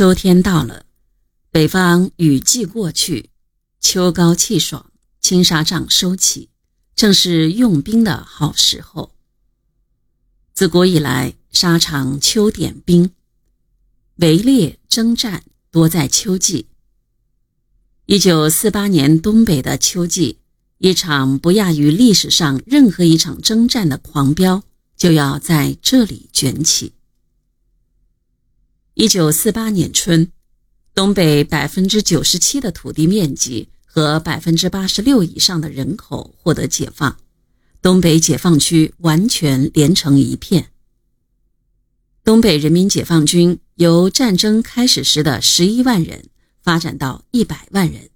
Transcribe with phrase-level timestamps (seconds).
[0.00, 0.86] 秋天到了，
[1.50, 3.28] 北方雨季过去，
[3.82, 6.48] 秋高气爽，青纱帐收起，
[6.96, 9.12] 正是用兵的好时候。
[10.54, 13.10] 自古以来，沙场秋点兵，
[14.16, 16.68] 围猎征战多在秋季。
[18.06, 20.38] 一九四八年东北的秋季，
[20.78, 24.62] 一场不亚于历史上任何一场征战的狂飙
[24.96, 26.94] 就要在这里卷起。
[28.94, 30.32] 一九四八年春，
[30.94, 37.16] 东北百分之九十七的土地面积和百分之八十六以上的人口获得解放，
[37.80, 40.70] 东北解放区完全连成一片。
[42.24, 46.28] 东北人民解放军由战争开始时的十一万人
[46.60, 48.10] 发展到一百万人，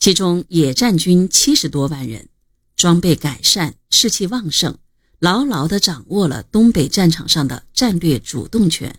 [0.00, 2.28] 其中野战军七十多万人，
[2.76, 4.76] 装备改善，士气旺盛，
[5.20, 8.94] 牢牢地掌握了东北战场上的战略主动权。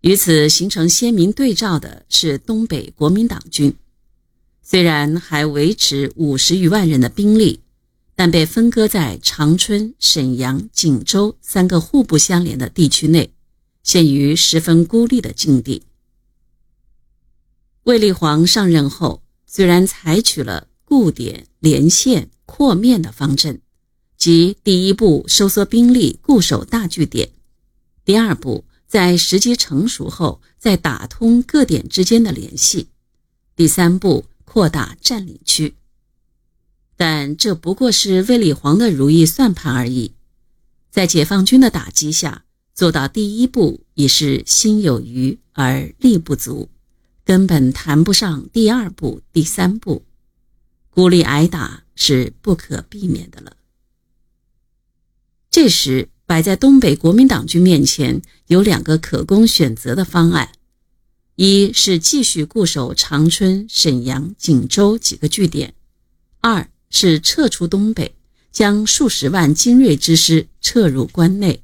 [0.00, 3.74] 与此形成鲜明对照的是东北国民党军，
[4.62, 7.60] 虽然还维持五十余万人的兵力，
[8.14, 13.32] 但被分割在长春、沈阳、锦州三个互不相连的地区内，
[13.82, 15.82] 陷于十分孤立的境地。
[17.82, 23.60] 卫立煌上任后，虽然采取了固点、连线、扩面的方针，
[24.16, 27.30] 即第一步收缩兵力，固守大据点；
[28.04, 28.64] 第二步。
[28.88, 32.88] 在时机成熟后，再打通各点之间的联系。
[33.54, 35.74] 第三步，扩大占领区。
[36.96, 40.14] 但这不过是卫立煌的如意算盘而已。
[40.90, 46.70] 在解放军的打击下，做到第一步已是心有余而力不足，
[47.26, 50.02] 根本谈不上第二步、第三步。
[50.88, 53.54] 孤立挨打是不可避免的了。
[55.50, 56.08] 这时。
[56.28, 60.50] 摆在东北国民党军面前有两个可供选择的方案：
[61.36, 65.70] 一是继续固守长春、沈阳、锦州几个据点；
[66.42, 68.14] 二是撤出东北，
[68.52, 71.62] 将数十万精锐之师撤入关内。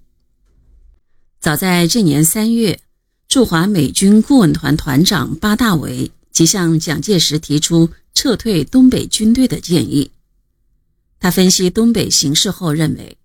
[1.39, 2.81] 早在这年三月，
[3.29, 10.11] 驻华美军顾问团团长巴大维即向蒋介石提出撤退东北军队的建议。
[11.21, 13.19] 他分析东北形势后认为。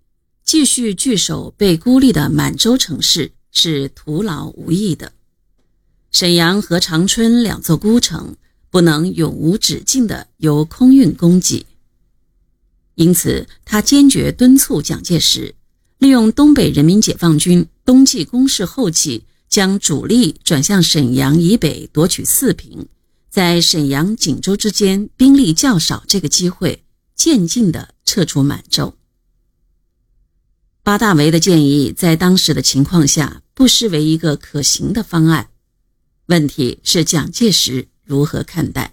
[0.50, 5.12] 继续据守被孤立的满洲城市是徒劳无益的。
[6.10, 8.34] 沈阳和长春两座孤城
[8.68, 11.64] 不能永无止境地由空运供给，
[12.96, 15.54] 因此他坚决敦促蒋介石
[15.98, 22.88] 利用东北人民解放军冬季攻势后期，将主力转向沈阳以北夺取四平，
[23.30, 26.82] 在沈阳、锦州之间兵力较少这个机会，
[27.14, 28.96] 渐进地撤出满洲。
[30.90, 35.48] 巴大维的建议在当时的情况下不失为一个可行的方案，
[36.26, 38.92] 问题是蒋介石如何看待？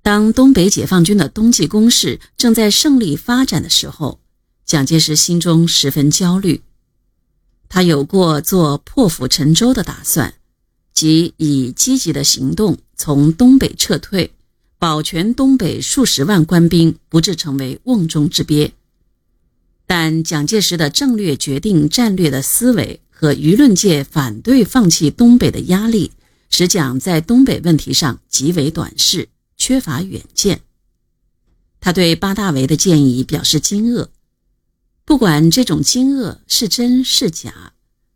[0.00, 4.20] 当东北解放军的冬季攻势正在胜利发展的时候，
[4.64, 6.62] 蒋介石心中十分焦虑。
[7.68, 10.32] 他有过做破釜沉舟的打算，
[10.94, 14.32] 即以积极的行动从东北撤退，
[14.78, 18.72] 保全东北数十万官兵不致成为瓮中之鳖。
[19.88, 26.12] 但蒋介石的战略决定战略的思维和舆论界反对放弃东北的压力，
[26.50, 30.60] 使蒋在东北问题上极为短视，缺乏远见。
[31.80, 34.08] 他对巴大维的建议表示惊愕，
[35.06, 37.72] 不管这种惊愕是真是假，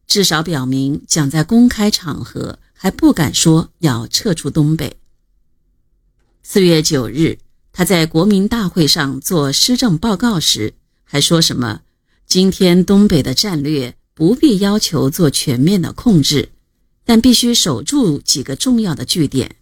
[0.07, 4.99] 至少表明蒋在公开场合还不敢说要撤出东北。
[6.43, 7.39] 四月九日，
[7.73, 10.75] 他在国民大会上做施政报告时。
[11.13, 11.83] 还说什么？
[12.27, 16.49] 今天东北的战略不必要求做全面的控制，
[17.05, 19.57] 但必须守住几个重要的据点，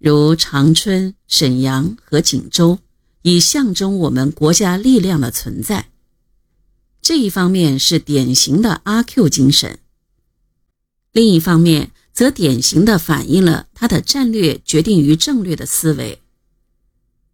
[0.00, 2.80] 如长春、沈阳和锦州，
[3.22, 5.90] 以象征我们国家力量的存在。
[7.00, 9.78] 这一方面是典型的阿 Q 精神，
[11.12, 16.20] 另一方面则典型的反映了他的战略决定于政略的思维。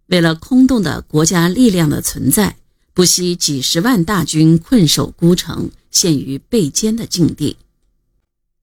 [0.08, 2.58] 为了空洞的国家力量的存在。
[2.96, 7.58] 不惜几十万大军困守孤城，陷于被歼的境地。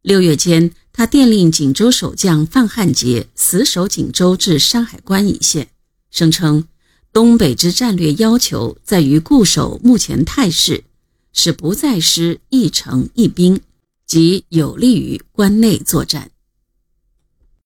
[0.01, 5.67] 六月间，他电令锦州守将范汉杰死守锦州至山海关一线，
[6.09, 6.67] 声称
[7.13, 10.83] 东北之战略要求在于固守目前态势，
[11.31, 13.61] 使不再失一城一兵，
[14.07, 16.31] 即有利于关内作战。